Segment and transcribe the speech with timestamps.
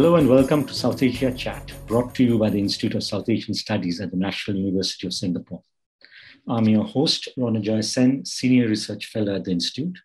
[0.00, 3.28] Hello and welcome to South Asia Chat, brought to you by the Institute of South
[3.28, 5.62] Asian Studies at the National University of Singapore.
[6.48, 9.98] I'm your host, Ronojoy Sen, Senior Research Fellow at the Institute.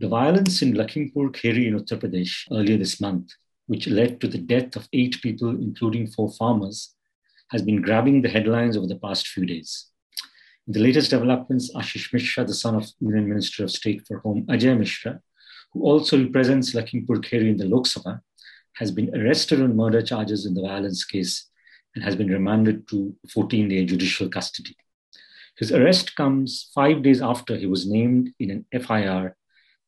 [0.00, 3.34] The violence in Lakhimpur Kheri in Uttar Pradesh earlier this month,
[3.66, 6.94] which led to the death of eight people, including four farmers,
[7.50, 9.88] has been grabbing the headlines over the past few days.
[10.66, 14.46] In the latest developments, Ashish Mishra, the son of Union Minister of State for Home
[14.46, 15.20] Ajay Mishra,
[15.74, 18.22] who also represents Lakhimpur Kheri in the Lok Sabha,
[18.76, 21.48] has been arrested on murder charges in the violence case
[21.94, 24.76] and has been remanded to 14 day judicial custody.
[25.58, 29.36] His arrest comes five days after he was named in an FIR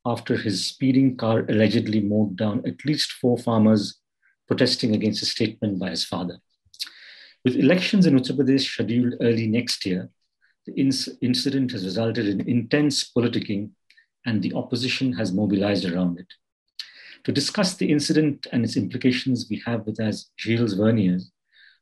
[0.06, 4.00] after his speeding car allegedly mowed down at least four farmers
[4.46, 6.38] protesting against a statement by his father.
[7.44, 10.10] With elections in Uttar Pradesh scheduled early next year,
[10.66, 13.70] the inc- incident has resulted in intense politicking
[14.26, 16.26] and the opposition has mobilized around it.
[17.24, 21.30] To discuss the incident and its implications, we have with us Gilles Verniers,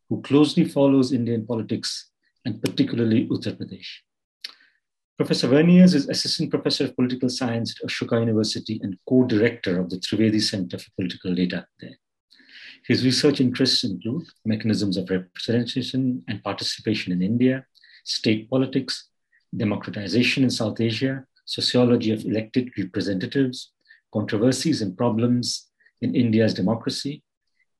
[0.09, 2.11] who closely follows Indian politics
[2.45, 3.89] and particularly Uttar Pradesh.
[5.17, 9.91] Professor Verniers is Assistant Professor of Political Science at Ashoka University and co director of
[9.91, 11.99] the Trivedi Center for Political Data there.
[12.87, 17.67] His research interests include mechanisms of representation and participation in India,
[18.05, 19.09] state politics,
[19.57, 23.73] democratization in South Asia, sociology of elected representatives,
[24.13, 25.69] controversies and problems
[26.01, 27.23] in India's democracy,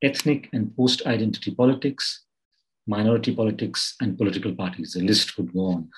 [0.03, 2.25] ethnic and post identity politics,
[2.87, 4.93] minority politics, and political parties.
[4.93, 5.91] The list could go on.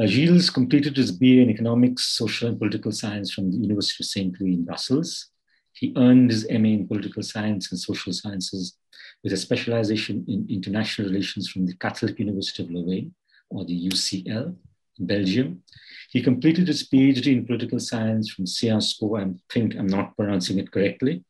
[0.00, 4.06] Uh, Gilles completed his BA in economics, social, and political science from the University of
[4.06, 4.40] St.
[4.40, 5.30] Louis in Brussels.
[5.72, 8.76] He earned his MA in political science and social sciences
[9.24, 13.14] with a specialization in international relations from the Catholic University of Louvain,
[13.50, 14.54] or the UCL,
[14.98, 15.62] in Belgium.
[16.08, 20.72] He completed his PhD in political science from Po, I think I'm not pronouncing it
[20.72, 21.22] correctly,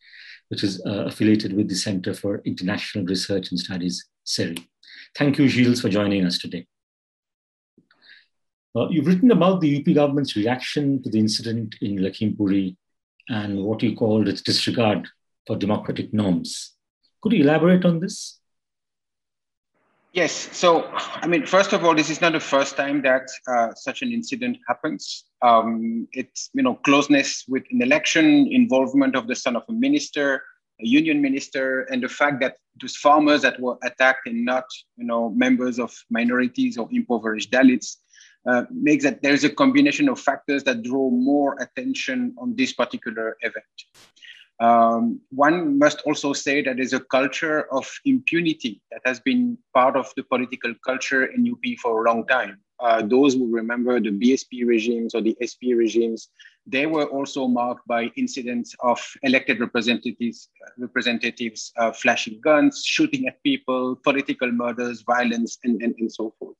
[0.48, 4.64] which is uh, affiliated with the Center for International Research and Studies, CERI.
[5.16, 6.66] Thank you, Gilles, for joining us today.
[8.76, 12.76] Uh, you've written about the UP government's reaction to the incident in Lakhimpuri
[13.28, 15.08] and what you called its disregard
[15.44, 16.76] for democratic norms.
[17.20, 18.37] Could you elaborate on this?
[20.12, 20.32] Yes.
[20.56, 24.00] So, I mean, first of all, this is not the first time that uh, such
[24.02, 25.24] an incident happens.
[25.42, 30.42] Um, it's, you know, closeness with an election, involvement of the son of a minister,
[30.80, 34.64] a union minister, and the fact that those farmers that were attacked and not,
[34.96, 37.96] you know, members of minorities or impoverished Dalits
[38.48, 43.36] uh, makes that there's a combination of factors that draw more attention on this particular
[43.42, 43.64] event.
[44.60, 49.96] Um, one must also say that there's a culture of impunity that has been part
[49.96, 52.60] of the political culture in UP for a long time.
[52.80, 56.28] Uh, those who remember the BSP regimes or the SP regimes,
[56.66, 63.42] they were also marked by incidents of elected representatives, representatives uh, flashing guns, shooting at
[63.42, 66.56] people, political murders, violence, and, and, and so forth.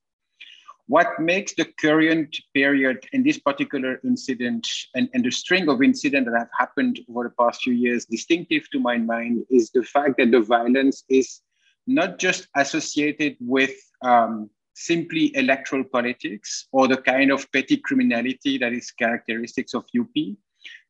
[0.89, 6.31] What makes the current period and this particular incident and, and the string of incidents
[6.31, 10.15] that have happened over the past few years distinctive to my mind is the fact
[10.17, 11.43] that the violence is
[11.87, 18.73] not just associated with um, simply electoral politics or the kind of petty criminality that
[18.73, 20.37] is characteristics of UP,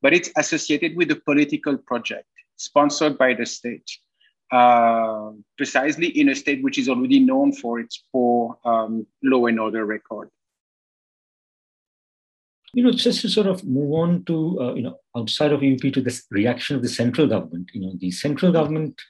[0.00, 3.91] but it's associated with a political project sponsored by the state
[4.50, 9.60] uh, precisely in a state which is already known for its poor um, law and
[9.60, 10.31] order record.
[12.75, 15.81] You know, just to sort of move on to, uh, you know, outside of UP
[15.92, 19.00] to this reaction of the central government, you know, the central government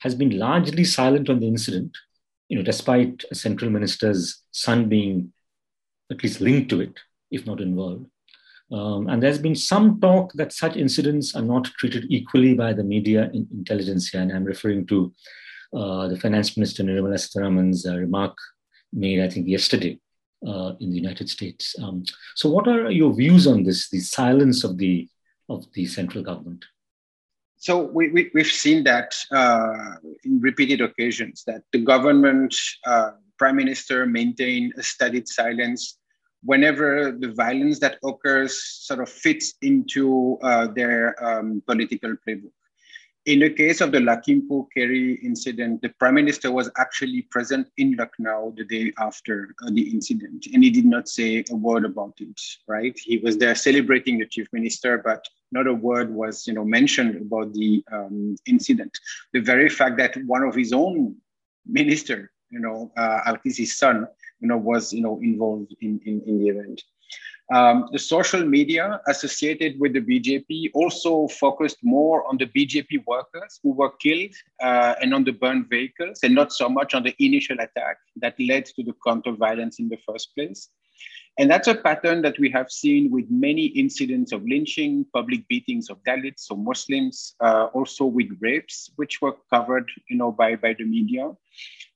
[0.00, 1.96] has been largely silent on the incident,
[2.48, 5.32] you know, despite a central minister's son being
[6.10, 6.98] at least linked to it,
[7.30, 8.06] if not involved.
[8.72, 12.84] Um, and there's been some talk that such incidents are not treated equally by the
[12.84, 14.20] media in intelligentsia.
[14.20, 15.12] And I'm referring to
[15.74, 18.36] uh, the finance minister Nirmala Sitharaman's uh, remark
[18.92, 19.98] made, I think, yesterday
[20.46, 21.74] uh, in the United States.
[21.82, 23.88] Um, so, what are your views on this?
[23.88, 25.08] The silence of the
[25.48, 26.64] of the central government.
[27.60, 32.56] So we, we have seen that uh, in repeated occasions that the government,
[32.86, 35.98] uh, prime minister, maintain a studied silence
[36.42, 42.52] whenever the violence that occurs sort of fits into uh, their um, political playbook.
[43.26, 47.94] In the case of the Lakhimpur Kheri incident, the prime minister was actually present in
[47.94, 52.14] Lucknow the day after uh, the incident, and he did not say a word about
[52.18, 52.40] it.
[52.66, 52.98] Right?
[52.98, 55.22] He was there celebrating the chief minister, but
[55.52, 58.98] not a word was, you know, mentioned about the um, incident.
[59.34, 61.16] The very fact that one of his own
[61.66, 64.06] minister, you know, uh, his son,
[64.40, 66.82] you know, was you know involved in in, in the event.
[67.52, 73.58] Um, the social media associated with the BJP also focused more on the BJP workers
[73.64, 74.32] who were killed
[74.62, 78.34] uh, and on the burned vehicles, and not so much on the initial attack that
[78.38, 80.68] led to the counter violence in the first place.
[81.40, 85.88] And that's a pattern that we have seen with many incidents of lynching, public beatings
[85.88, 90.74] of Dalits or Muslims, uh, also with rapes, which were covered, you know, by, by
[90.74, 91.32] the media.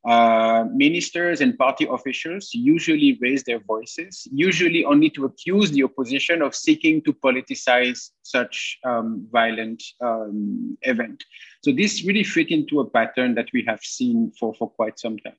[0.08, 6.40] Uh, ministers and party officials usually raise their voices, usually only to accuse the opposition
[6.40, 11.22] of seeking to politicize such um, violent um, event.
[11.62, 15.18] So this really fit into a pattern that we have seen for, for quite some
[15.18, 15.36] time.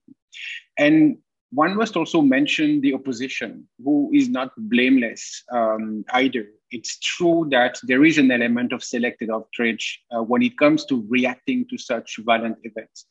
[0.77, 1.17] And
[1.51, 6.47] one must also mention the opposition, who is not blameless um, either.
[6.71, 11.05] It's true that there is an element of selected outrage uh, when it comes to
[11.07, 13.05] reacting to such violent events.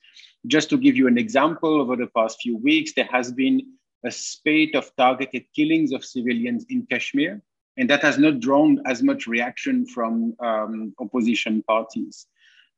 [0.46, 3.62] Just to give you an example, over the past few weeks, there has been
[4.04, 7.40] a spate of targeted killings of civilians in Kashmir,
[7.76, 12.26] and that has not drawn as much reaction from um, opposition parties.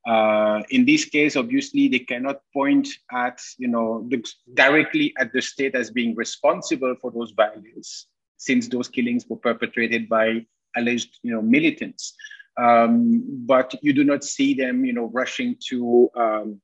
[0.06, 4.24] Uh, in this case, obviously, they cannot point at, you know, the,
[4.54, 8.06] directly at the state as being responsible for those violence,
[8.36, 12.14] since those killings were perpetrated by alleged, you know, militants.
[12.56, 16.60] Um, but you do not see them, you know, rushing to um,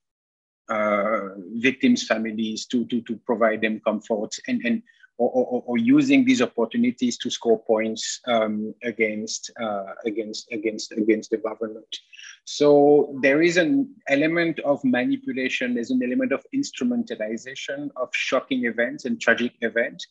[0.68, 1.20] uh,
[1.54, 4.82] victims' families to, to, to provide them comfort and, and
[5.30, 11.36] or, or, using these opportunities to score points um, against uh, against against against the
[11.36, 11.96] government.
[12.44, 15.74] So there is an element of manipulation.
[15.74, 20.06] There's an element of instrumentalization of shocking events and tragic events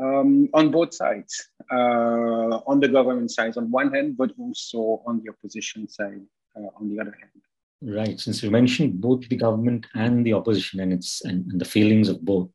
[0.00, 5.22] um, on both sides, uh, on the government side on one hand, but also on
[5.22, 6.22] the opposition side
[6.56, 7.42] uh, on the other hand.
[7.82, 8.18] Right.
[8.18, 12.08] Since you mentioned both the government and the opposition and its and, and the failings
[12.08, 12.50] of both,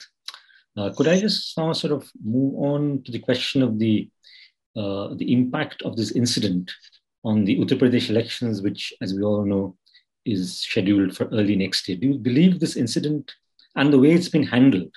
[0.96, 4.10] could I just now sort of move on to the question of the
[4.76, 6.72] uh, the impact of this incident
[7.26, 9.76] on the Uttar Pradesh elections, which, as we all know,
[10.26, 11.98] is scheduled for early next year?
[11.98, 13.34] Do you believe this incident
[13.76, 14.94] and the way it's been handled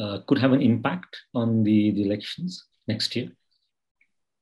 [0.00, 3.30] uh, could have an impact on the, the elections next year?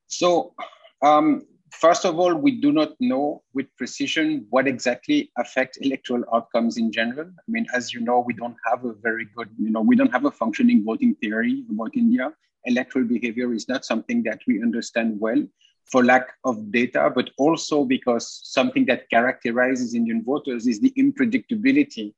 [0.06, 0.54] So,
[1.02, 1.42] um,
[1.80, 6.92] First of all, we do not know with precision what exactly affect electoral outcomes in
[6.92, 7.26] general.
[7.26, 10.12] I mean, as you know, we don't have a very good, you know, we don't
[10.12, 12.32] have a functioning voting theory about India.
[12.64, 15.42] Electoral behavior is not something that we understand well
[15.90, 22.14] for lack of data, but also because something that characterizes Indian voters is the unpredictability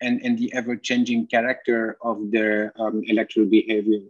[0.00, 4.00] and, and the ever changing character of their um, electoral behavior.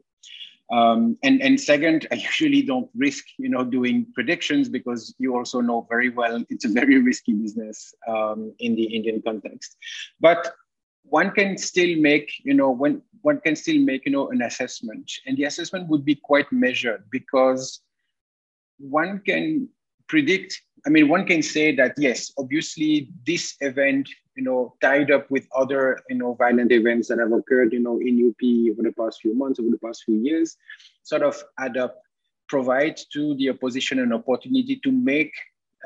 [0.73, 5.61] Um, and, and second, I usually don't risk, you know, doing predictions because you also
[5.61, 9.77] know very well it's a very risky business um, in the Indian context.
[10.21, 10.53] But
[11.05, 15.11] one can still make, you know, when one can still make, you know, an assessment,
[15.27, 17.81] and the assessment would be quite measured because
[18.79, 19.69] one can
[20.09, 20.61] predict.
[20.85, 25.47] I mean, one can say that yes, obviously this event you know, tied up with
[25.55, 29.21] other, you know, violent events that have occurred, you know, in UP over the past
[29.23, 30.57] few months, over the past few years,
[31.03, 31.97] sort of add up,
[32.49, 35.33] provide to the opposition an opportunity to make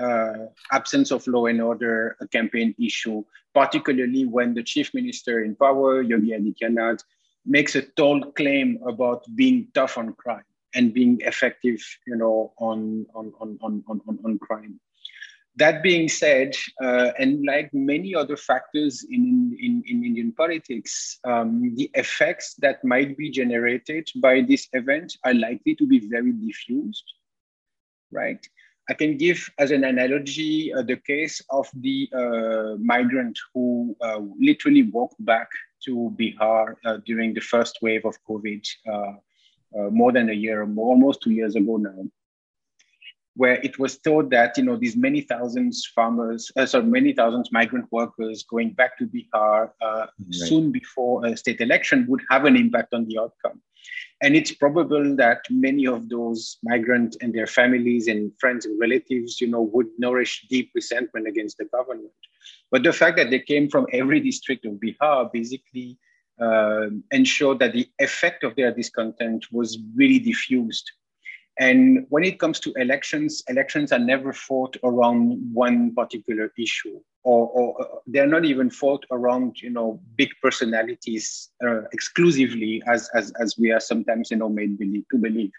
[0.00, 3.22] uh, absence of law and order a campaign issue,
[3.54, 7.04] particularly when the chief minister in power, Yogi Adityanath,
[7.46, 13.06] makes a tall claim about being tough on crime and being effective, you know, on
[13.14, 14.80] on on on on, on crime.
[15.60, 21.74] That being said, uh, and like many other factors in, in, in Indian politics, um,
[21.76, 27.04] the effects that might be generated by this event are likely to be very diffused,
[28.10, 28.42] right?
[28.88, 34.20] I can give as an analogy uh, the case of the uh, migrant who uh,
[34.38, 35.50] literally walked back
[35.84, 39.12] to Bihar uh, during the first wave of COVID uh,
[39.90, 42.10] more than a year, almost two years ago now
[43.36, 47.50] where it was thought that you know these many thousands farmers, uh, sorry, many thousands
[47.52, 50.08] migrant workers going back to Bihar uh, right.
[50.30, 53.60] soon before a state election would have an impact on the outcome.
[54.22, 59.40] And it's probable that many of those migrants and their families and friends and relatives,
[59.40, 62.10] you know, would nourish deep resentment against the government.
[62.70, 65.98] But the fact that they came from every district of Bihar basically
[66.40, 70.90] uh, ensured that the effect of their discontent was really diffused
[71.60, 77.48] and when it comes to elections, elections are never fought around one particular issue, or,
[77.48, 83.30] or uh, they're not even fought around you know big personalities uh, exclusively, as, as
[83.38, 85.52] as we are sometimes you know made believe, to believe.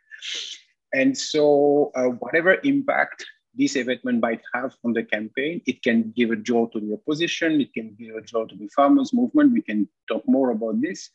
[0.91, 6.31] And so, uh, whatever impact this event might have on the campaign, it can give
[6.31, 9.53] a jolt to the opposition, it can give a jolt to the farmers' movement.
[9.53, 11.11] We can talk more about this.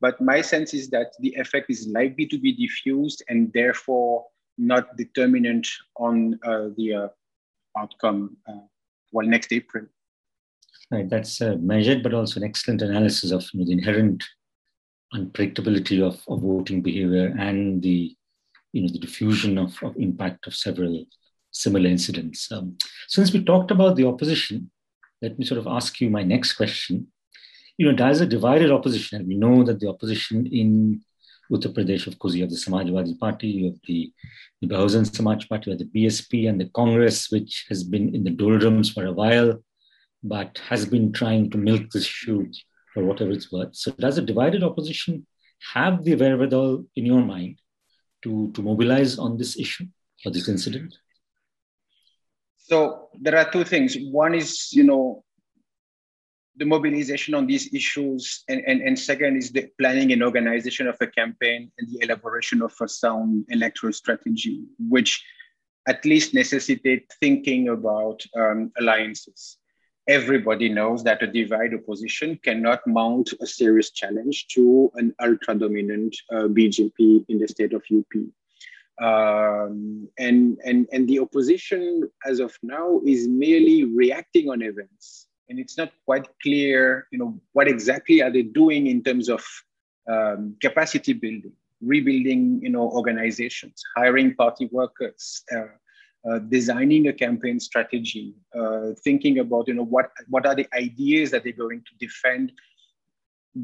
[0.00, 4.26] But my sense is that the effect is likely to be diffused and therefore
[4.56, 7.08] not determinant on uh, the uh,
[7.76, 8.60] outcome uh,
[9.12, 9.86] well next April.
[10.90, 14.24] Right, that's uh, measured, but also an excellent analysis of you know, the inherent
[15.14, 18.14] unpredictability of, of voting behavior and the
[18.72, 21.04] you know the diffusion of, of impact of several
[21.50, 22.50] similar incidents.
[22.52, 22.76] Um,
[23.08, 24.70] since we talked about the opposition,
[25.22, 27.08] let me sort of ask you my next question.
[27.78, 31.00] You know, there's a divided opposition, and we know that the opposition in
[31.50, 34.12] Uttar Pradesh, of course, you have the Samajwadi Party, you have the,
[34.60, 38.24] the Bahujan Samaj Party, you have the BSP and the Congress, which has been in
[38.24, 39.54] the doldrums for a while,
[40.22, 42.46] but has been trying to milk this issue
[42.92, 43.74] for whatever it's worth.
[43.74, 45.26] So, does a divided opposition
[45.72, 47.60] have the wherewithal in your mind
[48.24, 49.86] to, to mobilize on this issue
[50.26, 50.94] or this incident?
[52.56, 53.96] So, there are two things.
[54.10, 55.24] One is, you know,
[56.58, 60.96] the mobilization on these issues, and, and, and second is the planning and organization of
[61.00, 65.24] a campaign and the elaboration of a sound electoral strategy, which
[65.86, 69.58] at least necessitate thinking about um, alliances
[70.08, 76.16] everybody knows that a divided opposition cannot mount a serious challenge to an ultra dominant
[76.32, 78.12] uh, BJP in the state of UP.
[79.00, 85.27] Um, and, and, and the opposition, as of now, is merely reacting on events.
[85.48, 89.44] And it's not quite clear, you know, what exactly are they doing in terms of
[90.10, 95.66] um, capacity building, rebuilding, you know, organizations, hiring party workers, uh,
[96.28, 101.30] uh, designing a campaign strategy, uh, thinking about you know what what are the ideas
[101.30, 102.52] that they're going to defend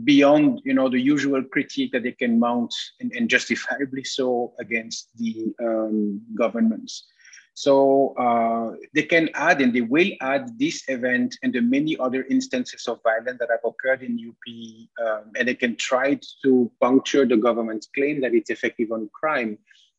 [0.04, 5.10] beyond you know the usual critique that they can mount and, and justifiably so against
[5.16, 7.06] the um, governments.
[7.54, 12.25] So uh, they can add and they will add this event and the many other
[12.25, 17.25] instances of violence that have occurred in UP, um, and they can try to puncture
[17.25, 19.56] the government's claim that it's effective on crime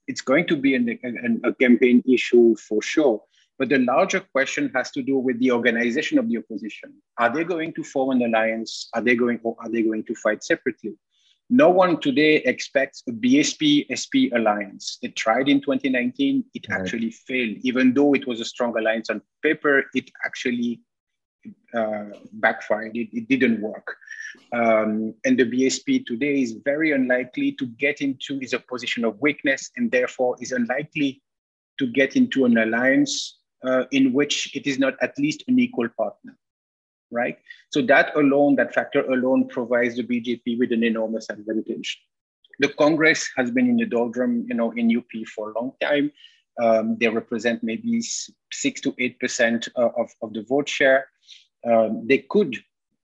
[0.07, 3.21] it's going to be an, an, a campaign issue for sure.
[3.57, 6.93] But the larger question has to do with the organization of the opposition.
[7.17, 8.89] Are they going to form an alliance?
[8.93, 10.95] Are they going or are they going to fight separately?
[11.49, 14.97] No one today expects a BSP SP alliance.
[15.03, 16.79] It tried in 2019, it right.
[16.81, 17.57] actually failed.
[17.61, 20.81] Even though it was a strong alliance on paper, it actually
[21.75, 22.95] uh, backfired.
[22.95, 23.95] It, it, didn't work.
[24.53, 29.21] Um, and the BSP today is very unlikely to get into is a position of
[29.21, 31.21] weakness and therefore is unlikely
[31.77, 35.89] to get into an alliance uh, in which it is not at least an equal
[35.97, 36.35] partner.
[37.15, 37.37] Right?
[37.71, 41.99] So that alone, that factor alone provides the BJP with an enormous advantage.
[42.59, 46.11] The Congress has been in the doldrum, you know, in UP for a long time.
[46.61, 48.01] Um, they represent maybe
[48.51, 51.07] six to eight percent uh, of, of the vote share
[51.65, 52.55] um, they could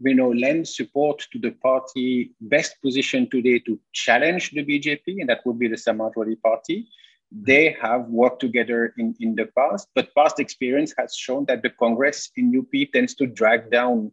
[0.04, 5.30] you know, lend support to the party best positioned today to challenge the BJP, and
[5.30, 6.88] that would be the Samajwadi Party.
[7.32, 11.70] They have worked together in, in the past, but past experience has shown that the
[11.70, 14.12] Congress in UP tends to drag down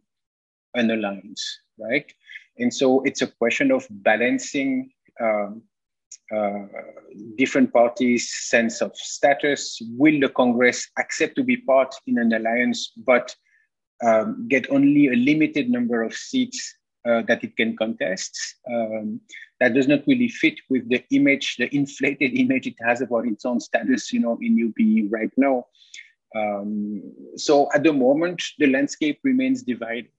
[0.75, 2.11] an alliance, right?
[2.57, 5.61] And so it's a question of balancing um,
[6.33, 6.65] uh,
[7.37, 9.81] different parties' sense of status.
[9.97, 13.35] Will the Congress accept to be part in an alliance, but
[14.05, 16.75] um, get only a limited number of seats
[17.07, 18.37] uh, that it can contest.
[18.69, 19.21] Um,
[19.59, 23.45] that does not really fit with the image, the inflated image it has about its
[23.45, 25.65] own status, you know, in UP right now.
[26.35, 27.01] Um,
[27.35, 30.11] so at the moment, the landscape remains divided.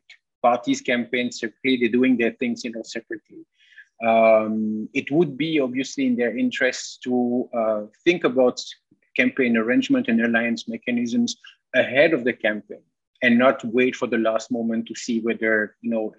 [0.42, 3.44] Parties campaign separately, they're doing their things, you know, separately.
[4.04, 8.58] Um, it would be obviously in their interest to uh, think about
[9.14, 11.36] campaign arrangement and alliance mechanisms
[11.74, 12.82] ahead of the campaign
[13.22, 16.14] and not wait for the last moment to see whether you know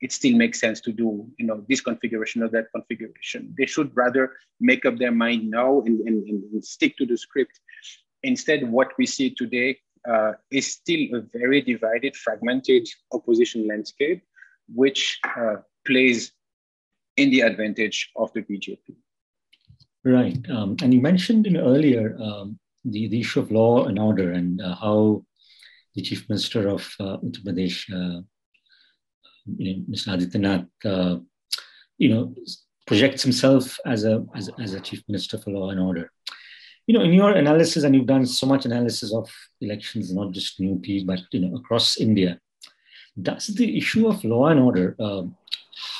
[0.00, 3.54] it still makes sense to do you know this configuration or that configuration.
[3.58, 7.60] They should rather make up their mind now and, and, and stick to the script.
[8.22, 14.22] Instead what we see today uh, is still a very divided fragmented opposition landscape
[14.74, 16.32] which uh, plays
[17.16, 18.80] in the advantage of the bjp
[20.06, 20.38] right.
[20.50, 24.60] Um, and you mentioned in earlier um, the, the issue of law and order and
[24.62, 25.24] uh, how
[25.94, 28.22] the Chief Minister of uh, Uttar Pradesh, uh,
[29.58, 30.08] you know, Mr.
[30.14, 31.20] Adityanath, uh,
[31.98, 32.34] you know,
[32.86, 36.10] projects himself as a, as, as a Chief Minister for Law and Order.
[36.86, 39.28] You know, in your analysis, and you've done so much analysis of
[39.60, 42.40] elections, not just in UP, but you know, across India,
[43.20, 45.22] does the issue of law and order, uh,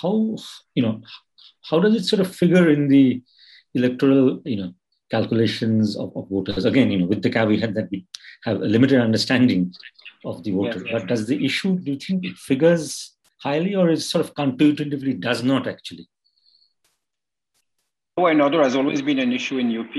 [0.00, 0.36] how
[0.74, 1.00] you know,
[1.68, 3.20] how does it sort of figure in the
[3.74, 4.72] electoral, you know,
[5.10, 6.64] calculations of, of voters?
[6.64, 8.06] Again, you know, with the caveat that we
[8.44, 9.74] have a limited understanding
[10.24, 10.78] of the voter.
[10.78, 10.92] Yes, yes.
[10.92, 15.20] But does the issue, do you think it figures highly or is sort of counterintuitively
[15.20, 16.08] does not actually?
[18.16, 19.94] Law and order has always been an issue in UP.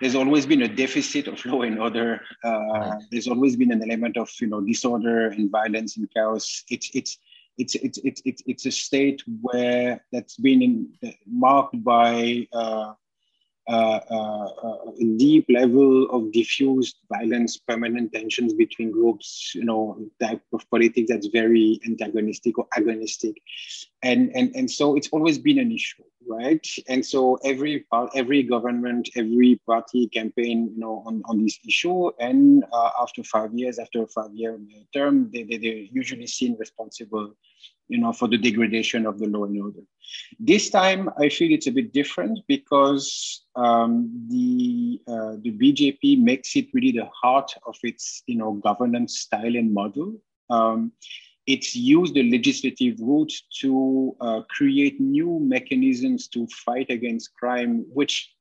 [0.00, 2.20] there's always been a deficit of law and order.
[2.44, 3.02] Uh, right.
[3.10, 6.64] There's always been an element of you know disorder and violence and chaos.
[6.68, 7.18] It's it's
[7.58, 10.92] it's it's it's it's, it's a state where that's been in,
[11.26, 12.94] marked by uh, uh, uh,
[15.16, 21.26] deep level of diffused violence, permanent tensions between groups, you know, type of politics that's
[21.26, 23.34] very antagonistic or agonistic.
[24.02, 26.64] And, and, and so it's always been an issue, right?
[26.88, 32.10] And so every every government, every party campaign, you know, on, on this issue.
[32.20, 34.58] And uh, after five years, after a five-year
[34.92, 37.34] term, they, they, they're usually seen responsible
[37.88, 39.80] you know, for the degradation of the law and order.
[40.38, 46.56] This time, I feel it's a bit different because um, the uh, the BJP makes
[46.56, 50.14] it really the heart of its you know governance style and model.
[50.50, 50.92] Um,
[51.46, 58.35] it's used the legislative route to uh, create new mechanisms to fight against crime, which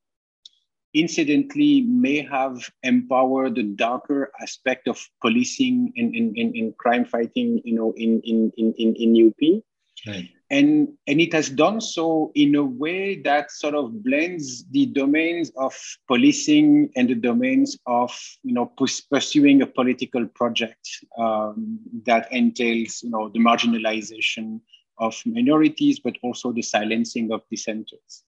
[0.96, 7.62] incidentally may have empowered the darker aspect of policing in, in, in, in crime fighting,
[7.64, 9.64] you know, in, in, in, in UP.
[10.08, 10.30] Right.
[10.52, 15.52] And, and it has done so in a way that sort of blends the domains
[15.58, 15.75] of
[16.08, 18.72] policing and the domains of you know
[19.10, 20.88] pursuing a political project
[21.18, 24.60] um, that entails you know the marginalization
[25.00, 28.24] of minorities, but also the silencing of dissenters.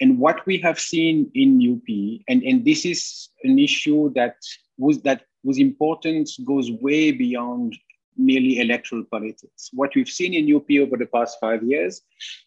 [0.00, 4.36] And what we have seen in UP, and, and this is an issue that
[4.78, 7.76] was that was important, goes way beyond
[8.16, 9.70] merely electoral politics.
[9.72, 12.02] What we've seen in UP over the past five years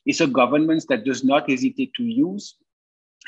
[0.05, 2.55] is a government that does not hesitate to use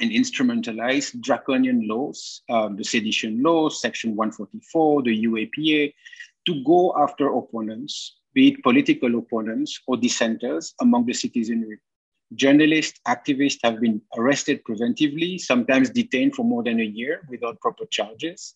[0.01, 5.93] and instrumentalize draconian laws, um, the sedition laws, Section 144, the UAPA,
[6.45, 11.79] to go after opponents, be it political opponents or dissenters among the citizenry.
[12.33, 17.85] Journalists, activists have been arrested preventively, sometimes detained for more than a year without proper
[17.85, 18.55] charges.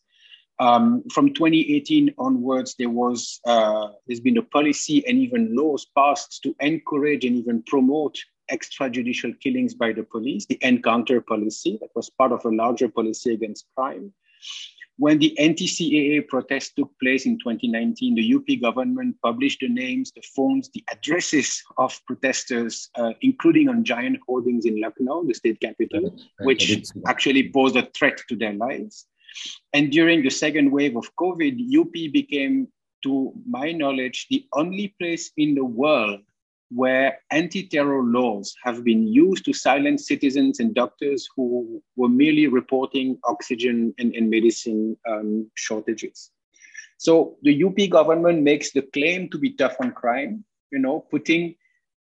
[0.59, 6.41] Um, from 2018 onwards, there was uh, there's been a policy and even laws passed
[6.43, 8.17] to encourage and even promote
[8.51, 13.33] extrajudicial killings by the police, the encounter policy that was part of a larger policy
[13.33, 14.11] against crime.
[14.99, 20.21] When the anti-CAA protests took place in 2019, the UP government published the names, the
[20.35, 26.13] phones, the addresses of protesters, uh, including on giant hoardings in Lucknow, the state capital,
[26.41, 29.05] which actually posed a threat to their lives.
[29.71, 32.67] And during the second wave of COVID, UP became,
[33.03, 36.19] to my knowledge, the only place in the world
[36.69, 43.17] where anti-terror laws have been used to silence citizens and doctors who were merely reporting
[43.23, 46.31] oxygen and, and medicine um, shortages.
[46.97, 51.55] So the UP government makes the claim to be tough on crime, you know, putting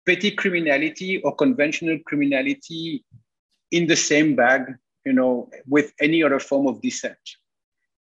[0.05, 3.03] petty criminality or conventional criminality
[3.71, 4.63] in the same bag,
[5.05, 7.17] you know, with any other form of dissent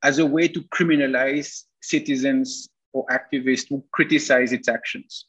[0.04, 5.26] as a way to criminalize citizens or activists who criticize its actions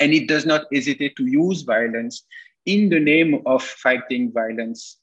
[0.00, 2.24] and it does not hesitate to use violence
[2.66, 4.98] in the name of fighting violence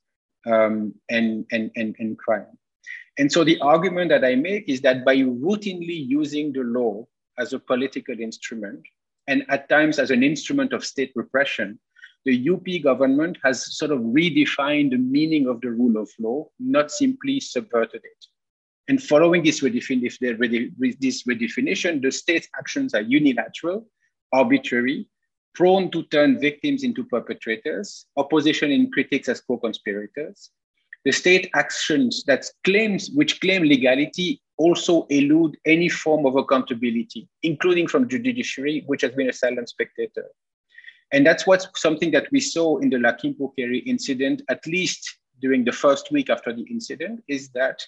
[0.46, 2.46] um, and, and, and, and crime.
[3.18, 7.06] And so the argument that I make is that by routinely using the law
[7.40, 8.82] as a political instrument,
[9.28, 11.80] and at times as an instrument of state repression,
[12.26, 16.92] the UP government has sort of redefined the meaning of the rule of law, not
[16.92, 18.26] simply subverted it.
[18.88, 23.88] And following this, redefin- this redefinition, the state's actions are unilateral
[24.34, 25.08] arbitrary,
[25.56, 30.50] prone to turn victims into perpetrators, opposition and critics as co-conspirators.
[31.06, 37.88] The state actions that claims, which claim legality also elude any form of accountability, including
[37.88, 40.26] from judiciary, which has been a silent spectator.
[41.12, 45.64] And that's what's something that we saw in the Lakhimpur Kheri incident, at least during
[45.64, 47.86] the first week after the incident, is that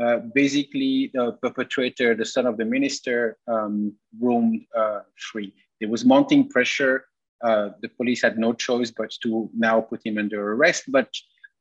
[0.00, 5.52] uh, basically the perpetrator, the son of the minister, um, roamed uh, free.
[5.80, 7.04] There was mounting pressure.
[7.42, 10.84] Uh, the police had no choice but to now put him under arrest.
[10.88, 11.08] But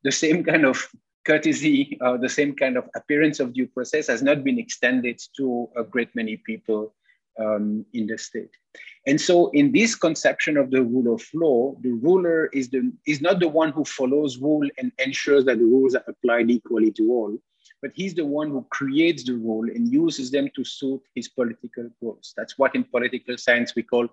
[0.04, 0.88] the same kind of
[1.26, 5.70] courtesy, uh, the same kind of appearance of due process has not been extended to
[5.76, 6.96] a great many people
[7.40, 8.50] um, in the state.
[9.06, 13.22] And so, in this conception of the rule of law, the ruler is, the, is
[13.22, 17.04] not the one who follows rule and ensures that the rules are applied equally to
[17.12, 17.38] all,
[17.82, 21.90] but he's the one who creates the rule and uses them to suit his political
[22.02, 22.34] goals.
[22.36, 24.08] That's what in political science we call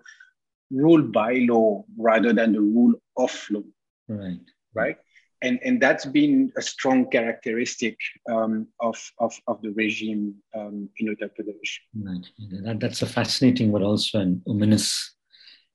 [0.71, 3.63] rule by law rather than the rule of law.
[4.07, 4.39] Right.
[4.73, 4.97] Right.
[5.41, 7.97] And, and that's been a strong characteristic
[8.29, 11.79] um, of, of, of the regime um, in Uttar Pradesh.
[11.95, 12.25] Right.
[12.63, 15.15] That, that's a fascinating but also an ominous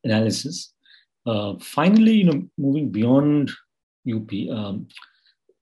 [0.02, 0.72] analysis.
[1.26, 3.50] Uh, finally, you know, moving beyond
[4.12, 4.88] UP, um,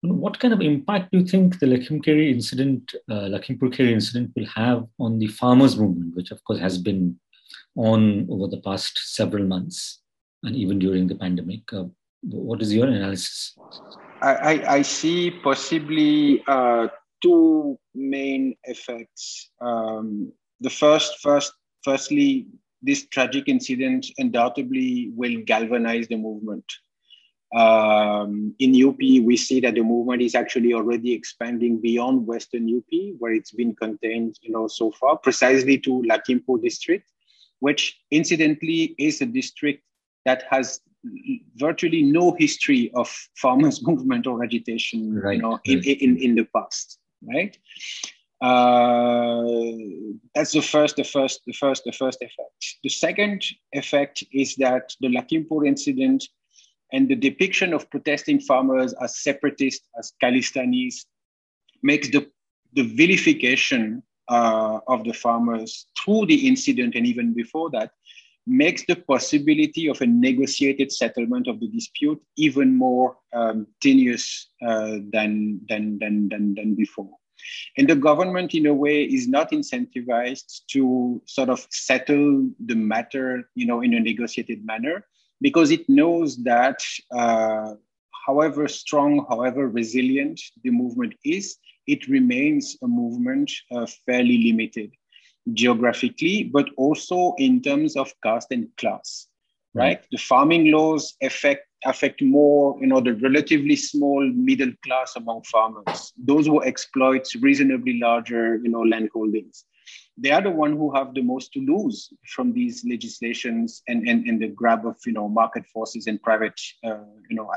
[0.02, 4.46] What kind of impact do you think the Lakhimpur incident, uh, Lakhimpur Kheri incident, will
[4.46, 7.18] have on the farmers' movement, which of course has been
[7.76, 10.00] on over the past several months
[10.44, 11.72] and even during the pandemic?
[11.72, 11.84] Uh,
[12.22, 13.56] what is your analysis?
[14.22, 16.88] I, I, I see possibly uh,
[17.20, 19.50] two main effects.
[19.60, 22.46] Um, the first, first, firstly,
[22.82, 26.64] this tragic incident undoubtedly will galvanize the movement.
[27.54, 33.16] Um, in UP, we see that the movement is actually already expanding beyond Western UP,
[33.18, 37.10] where it's been contained, you know, so far, precisely to Lakhimpur district,
[37.60, 39.82] which incidentally is a district
[40.26, 40.80] that has
[41.56, 45.36] virtually no history of farmers' movement or agitation, right.
[45.36, 47.56] you know, in, in, in the past, right?
[48.40, 49.42] Uh,
[50.34, 52.76] that's the first, the first, the first, the first effect.
[52.84, 56.24] The second effect is that the Lakhimpur incident
[56.92, 61.04] and the depiction of protesting farmers as separatists, as Khalistanis,
[61.82, 62.30] makes the,
[62.72, 67.90] the vilification uh, of the farmers through the incident and even before that
[68.48, 74.96] makes the possibility of a negotiated settlement of the dispute even more um, tenuous uh,
[75.12, 77.10] than, than, than, than, than before.
[77.76, 83.48] And the government, in a way, is not incentivized to sort of settle the matter,
[83.54, 85.04] you know, in a negotiated manner,
[85.40, 86.80] because it knows that
[87.12, 87.74] uh,
[88.26, 94.92] however strong, however resilient the movement is, it remains a movement uh, fairly limited
[95.54, 99.28] geographically, but also in terms of caste and class.
[99.74, 105.42] Right, the farming laws affect affect more, you know, the relatively small middle class among
[105.44, 109.64] farmers, those who exploit reasonably larger, you know, land holdings
[110.20, 114.26] they are the one who have the most to lose from these legislations and, and,
[114.26, 117.50] and the grab of you know market forces and private uh, you know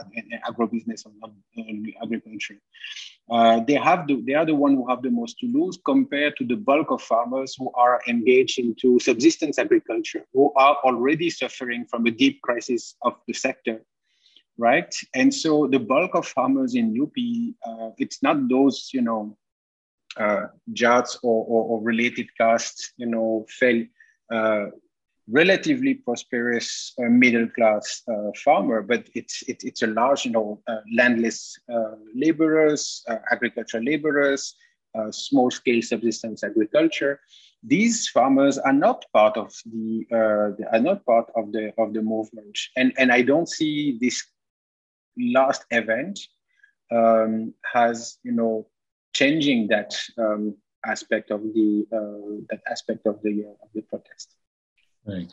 [0.48, 1.06] agribusiness
[1.56, 2.58] and agriculture.
[3.30, 6.36] Uh, they have the, they are the one who have the most to lose compared
[6.36, 11.86] to the bulk of farmers who are engaged into subsistence agriculture, who are already suffering
[11.90, 13.82] from a deep crisis of the sector
[14.58, 14.94] right?
[15.16, 17.16] And so the bulk of farmers in UP,
[17.66, 19.36] uh, it's not those, you know,
[20.18, 20.48] uh,
[21.24, 23.82] or, or, or, related castes, you know, fell
[24.34, 24.66] uh,
[25.30, 30.62] relatively prosperous uh, middle class uh, farmer, but it's it, it's a large, you know,
[30.68, 34.56] uh, landless uh, laborers, agricultural laborers,
[35.12, 37.20] small scale subsistence agriculture.
[37.64, 42.58] These farmers are not part of the are not part of the of the movement,
[42.76, 44.24] and and I don't see this
[45.18, 46.20] last event
[46.92, 48.68] um, has you know
[49.14, 54.36] changing that um, aspect of the uh, that aspect of the uh, of the protest.
[55.06, 55.32] Right.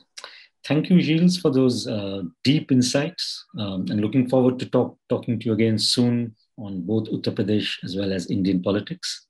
[0.65, 5.39] Thank you, Gilles, for those uh, deep insights, um, and looking forward to talk talking
[5.39, 9.27] to you again soon on both Uttar Pradesh as well as Indian politics.